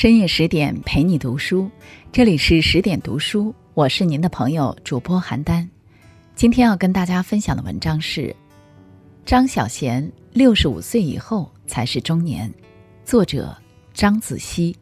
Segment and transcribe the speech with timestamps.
[0.00, 1.70] 深夜十点陪你读书，
[2.10, 5.68] 这里是十点读书，我是您的朋友主播邯郸。
[6.34, 8.34] 今天要跟大家分享的文章是
[9.26, 12.50] 张小娴六十五岁以后才是中年，
[13.04, 13.54] 作者
[13.92, 14.74] 张子熙。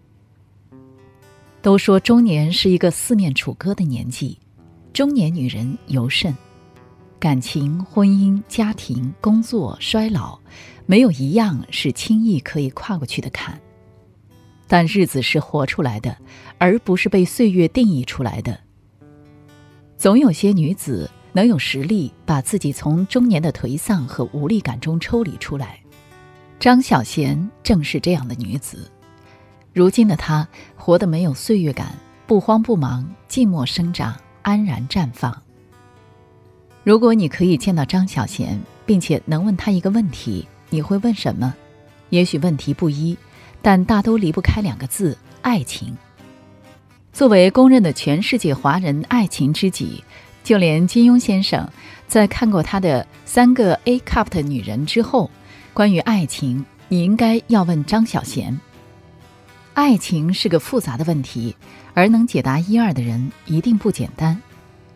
[1.62, 4.38] 都说中年是一个四面楚歌的年纪，
[4.92, 6.32] 中年女人尤甚，
[7.18, 10.38] 感情、婚姻、家庭、工作、衰老，
[10.86, 13.60] 没有一样是轻易可以跨过去的坎。
[14.68, 16.16] 但日子是活出来的，
[16.58, 18.60] 而不是被岁月定义出来的。
[19.96, 25.80] 总有些女子能有实力把自己从中年的颓丧和无力感中抽离出来。
[26.60, 28.88] 张小娴正是这样的女子。
[29.72, 31.94] 如今的她活得没有岁月感，
[32.26, 35.42] 不慌不忙，静默生长，安然绽放。
[36.84, 41.54] 如果你可以见到张小娴，并且能问她一个问题，你会问什么？
[42.10, 43.16] 也许问题不一。
[43.62, 45.96] 但大都离不开两个字：爱情。
[47.12, 50.04] 作为公认的全世界华人爱情知己，
[50.44, 51.68] 就连金庸先生
[52.06, 55.30] 在看过他的三个 A cup 的女人之后，
[55.74, 58.56] 关于爱情，你应该要问张小娴。
[59.74, 61.54] 爱情是个复杂的问题，
[61.94, 64.40] 而能解答一二的人一定不简单。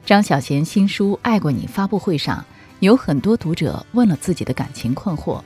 [0.04, 2.44] 张小娴新书《爱过你》发布会上，
[2.80, 5.40] 有很多读者问了自己的感情困惑。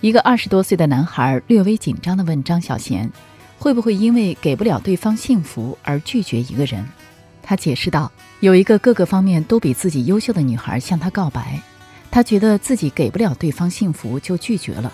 [0.00, 3.08] 一个二十多岁的男孩略微紧张地问张小娴
[3.58, 6.82] ：“会不会因为给不了对方幸福而拒绝一个人？”
[7.42, 11.60] 他解释道：“有一个各个方面都比自己优秀的女孩向他告白，
[12.10, 14.90] 他觉得自己给不了对方幸福就拒绝了。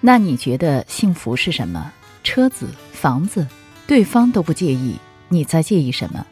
[0.00, 1.92] 那你觉得幸福是什么？
[2.22, 3.44] 车子、房子，
[3.88, 4.96] 对方都不介意，
[5.28, 6.24] 你在介意什么？”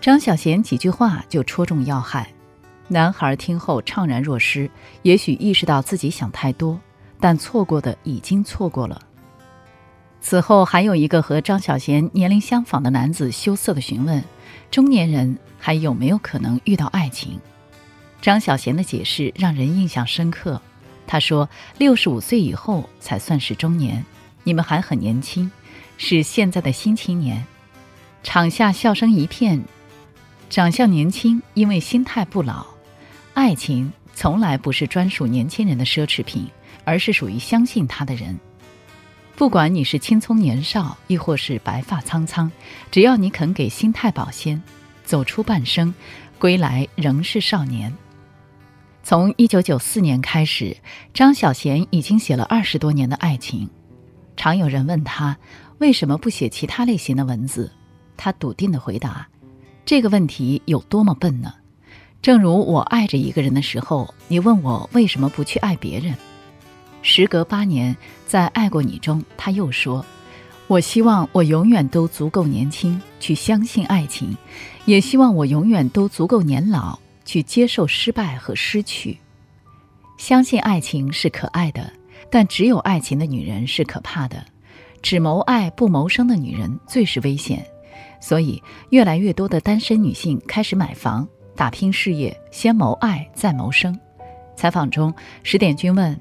[0.00, 2.32] 张小娴几句话就戳中要害，
[2.88, 4.68] 男孩听后怅然若失，
[5.02, 6.80] 也许意识到自己想太多。
[7.26, 9.02] 但错过的已经错过了。
[10.20, 14.22] 此后还有一个和张小娴年龄相仿的男子羞涩地询问
[14.70, 17.40] ：“中年人还有没有可能遇到爱情？”
[18.22, 20.62] 张小娴的解释让人印象深刻。
[21.04, 21.48] 他说
[21.78, 24.04] ：“六十五岁以后才算是中年，
[24.44, 25.50] 你们还很年轻，
[25.98, 27.44] 是现在的新青年。”
[28.22, 29.64] 场下笑声一片。
[30.48, 32.64] 长相年轻，因为心态不老。
[33.34, 36.46] 爱情从来不是专属年轻人的奢侈品。
[36.86, 38.38] 而是属于相信他的人。
[39.36, 42.50] 不管你是青葱年少，亦或是白发苍苍，
[42.90, 44.62] 只要你肯给心态保鲜，
[45.04, 45.92] 走出半生，
[46.38, 47.92] 归来仍是少年。
[49.02, 50.74] 从一九九四年开始，
[51.12, 53.68] 张小娴已经写了二十多年的爱情。
[54.36, 55.36] 常有人问他
[55.78, 57.70] 为什么不写其他类型的文字，
[58.16, 59.28] 他笃定的回答
[59.84, 61.52] ：“这个问题有多么笨呢？
[62.22, 66.14] 正如我爱着一个人的时候，你问我为什么不去爱别人。”
[67.08, 67.96] 时隔八年，
[68.26, 70.04] 在《爱过你》中，他又说
[70.66, 74.30] ：“我希望我永远都足够年轻，去相信爱情；
[74.86, 79.16] 也希望我永远都足够年老，去接受失败和失去。
[80.18, 81.92] 相信爱情是可爱的，
[82.28, 84.44] 但只有爱情的女人是可怕的。
[85.00, 87.64] 只谋爱不谋生的女人最是危险。
[88.20, 93.96] 所以，越来越多的单身女性开始买房、打拼事业，先谋爱再谋生。”
[94.58, 96.20] 采访中，十点君问。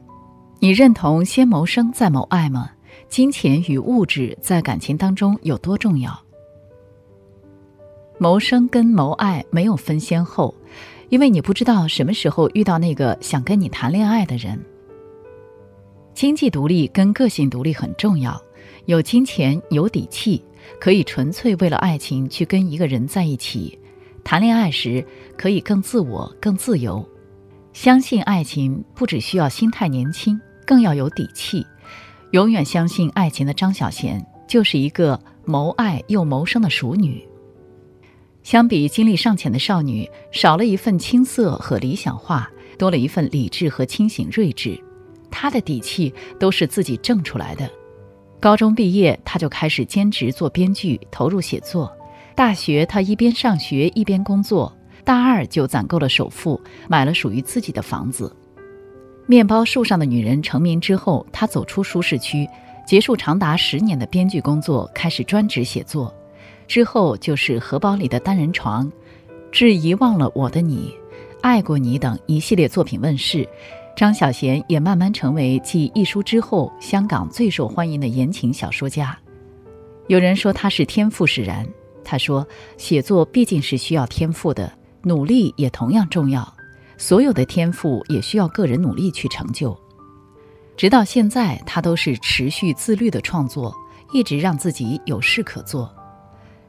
[0.65, 2.71] 你认同先谋生再谋爱吗？
[3.07, 6.19] 金钱与物质在感情当中有多重要？
[8.17, 10.55] 谋生跟谋爱没有分先后，
[11.09, 14.59] 因为你不知道什么时候遇到那个想跟你谈恋爱的人。
[16.15, 18.41] 经济独立跟个性独立很重要，
[18.85, 20.43] 有金钱有底气，
[20.79, 23.77] 可以纯粹为了爱情去跟一个人在一起，
[24.23, 25.05] 谈恋爱时
[25.37, 27.07] 可以更自我、更自由。
[27.71, 31.65] 相信爱情不只需要心态年轻，更要有底气。
[32.31, 37.25] 永远相信爱情的张小娴，就是一个谋爱又谋生的熟女。
[38.43, 44.79] 相比经历尚浅的少女，少了一份青涩和理想化，多了一份理智和清醒睿智。
[45.31, 47.69] 她的底气都是自己挣出来的。
[48.39, 51.91] 高中毕业，她就开始兼职做编剧，投入写作。
[52.35, 54.71] 大学，她一边上学一边工作。
[55.03, 58.35] 大二就攒够了首付，买了属于自己的房子。
[59.27, 62.47] 面包树上的女人成名之后，她走出舒适区，
[62.85, 66.13] 结束长达十年的编剧工作，开始专职写作。
[66.67, 68.91] 之后就是荷包里的单人床，
[69.51, 70.93] 致遗忘了我的你，
[71.41, 73.47] 爱过你等一系列作品问世。
[73.95, 79.17] 张小娴也慢慢成为继一书之后香港最受欢迎的言情小说家。
[80.07, 81.65] 有人说她是天赋使然，
[82.03, 82.45] 她说
[82.77, 84.71] 写作毕竟是需要天赋的。
[85.01, 86.54] 努力也同样重要，
[86.97, 89.77] 所有的天赋也需要个人努力去成就。
[90.77, 93.73] 直到现在，他都是持续自律的创作，
[94.11, 95.93] 一直让自己有事可做。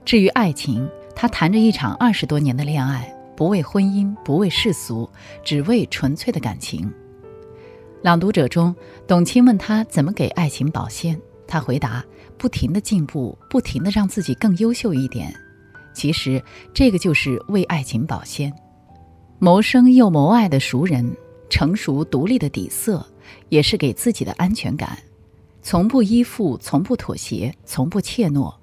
[0.04, 5.10] 至于爱情，他谈着一场二十多年的恋爱，不为婚姻，不为世俗，
[5.44, 6.88] 只为纯粹的感情。
[8.02, 8.74] 朗读者中，
[9.08, 12.04] 董卿问他怎么给爱情保鲜，他回答：
[12.38, 15.34] 不停的进步，不停的让自己更优秀一点。
[15.92, 16.40] 其实，
[16.72, 18.52] 这个就是为爱情保鲜。
[19.38, 21.14] 谋生又谋爱的熟人，
[21.50, 23.06] 成熟独立的底色，
[23.50, 24.98] 也是给自己的安全感。
[25.62, 28.54] 从不依附，从不妥协，从不怯懦。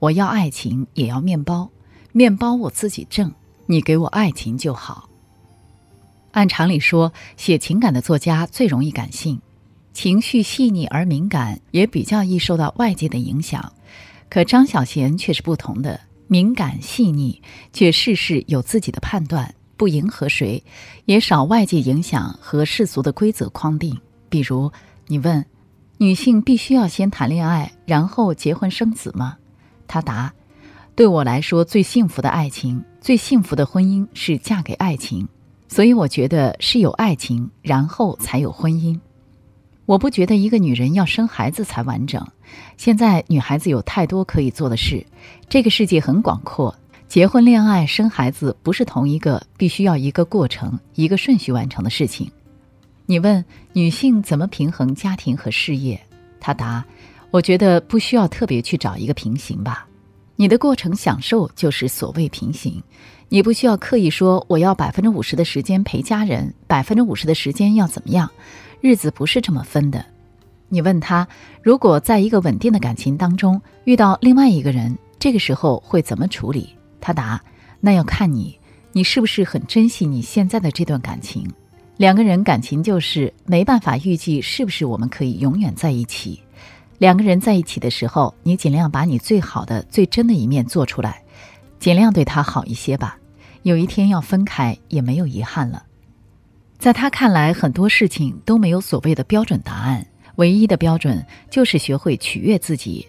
[0.00, 1.70] 我要爱情，也要面包，
[2.12, 3.32] 面包我自己挣，
[3.66, 5.08] 你给我爱情就好。
[6.32, 9.40] 按常理说，写情感的作家最容易感性，
[9.92, 13.72] 情绪细腻而敏感，也比较易受到外界的影响。
[14.28, 17.40] 可张小娴却是不同的，敏感细腻，
[17.72, 20.62] 却事事有自己的判断，不迎合谁，
[21.06, 23.98] 也少外界影响和世俗的规则框定。
[24.28, 24.70] 比如，
[25.06, 25.42] 你问，
[25.96, 29.36] 女性必须要先谈恋爱，然后结婚生子吗？
[29.86, 30.34] 她答
[30.94, 35.26] ：“对我来说，最幸福的爱情，最幸福的婚姻是嫁给爱情。
[35.68, 38.98] 所以，我觉得是有爱情，然后才有婚姻。
[39.86, 42.26] 我不觉得一个女人要生孩子才完整。
[42.76, 45.06] 现在女孩子有太多可以做的事，
[45.48, 46.74] 这个世界很广阔。
[47.08, 52.30] 结婚、恋爱、生孩子不是同一个必须要一个过程、一个顺序完成的事情。
[53.06, 56.00] 你问女性怎么平衡家庭和事业，
[56.38, 56.84] 她答。”
[57.30, 59.86] 我觉得不需要特别去找一个平行吧，
[60.36, 62.82] 你的过程享受就是所谓平行，
[63.28, 68.30] 你不需要刻意说我要百分之五十的时间陪家人，百分之五十的时间要怎么样，
[68.80, 70.02] 日子不是这么分的。
[70.70, 71.28] 你问他，
[71.62, 76.70] 如果在一个稳定的感情当中遇到另外一个人，这个时候会怎么处理？
[77.00, 77.40] 他答：
[77.80, 78.58] 那要看你，
[78.92, 81.46] 你是不是很珍惜你现在的这段感情。
[81.96, 86.40] 两个人感情就是没办法预计是不是我们可以永远在一起。
[86.98, 91.22] 两个人在一起的时候，你尽量把你最好的、最真的一面做出来，
[91.78, 93.18] 尽量对他好一些吧。
[93.62, 95.84] 有一天要分开，也没有遗憾了。
[96.78, 100.06] 在他看来，很多事情都没有所谓的标准答案，
[100.36, 103.06] 唯一的标准就是学会取悦自己，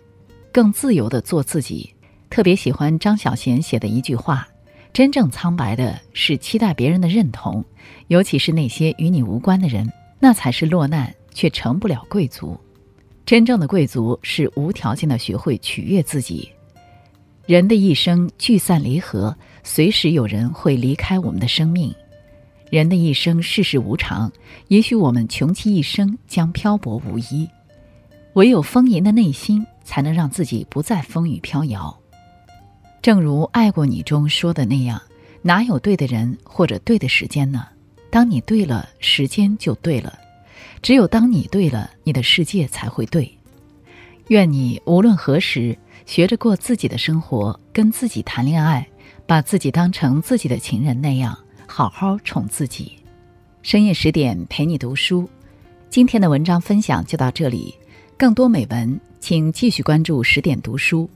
[0.51, 1.94] 更自由的做自己。
[2.29, 4.47] 特别喜欢张小娴写的一句话
[4.93, 7.63] ：“真正苍白的是期待别人的认同，
[8.07, 12.59] 尤其是那些与你无关的人，那才是落难却成不了贵族。”
[13.25, 16.49] 真正的贵族是无条件的学会取悦自己。
[17.45, 21.93] 人的一生聚散离合，随时有人会离开我们的生命。
[22.71, 24.31] 人的一生世事无常，
[24.67, 27.47] 也许我们穷其一生将漂泊无依。
[28.33, 31.98] 唯有丰盈的内心，才能让自己不再风雨飘摇。
[33.01, 35.01] 正如《爱过你》中说的那样，
[35.41, 37.65] 哪有对的人或者对的时间呢？
[38.09, 40.19] 当你对了，时间就对了。
[40.81, 43.31] 只有当你对了，你的世界才会对。
[44.27, 48.85] 愿你无论何时，学着过自己的生活，跟自己谈恋爱，
[49.25, 51.37] 把自己当成自己的情人那样，
[51.67, 52.93] 好好宠自己。
[53.61, 55.29] 深夜十点陪你读书，
[55.89, 57.73] 今天的文章分享就到这里。
[58.17, 61.09] 更多美文，请继续关注十点读书，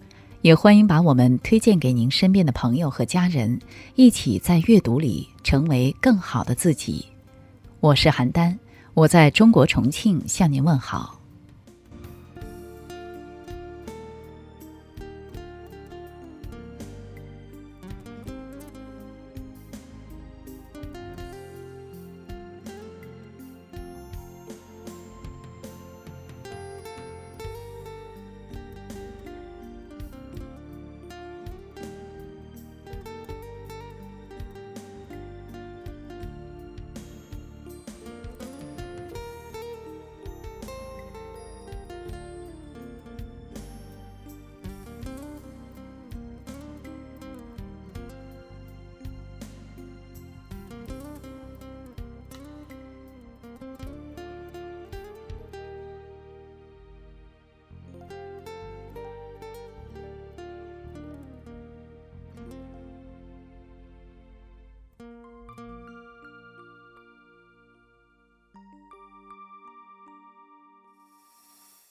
[0.43, 3.57] 也欢迎把我们推荐给您身边的朋友和家人，
[3.95, 7.05] 一起在阅读里成为更好的自己。
[7.79, 8.53] 我是邯郸。
[8.93, 11.17] 我在中国重庆向您问好。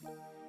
[0.03, 0.42] Bye.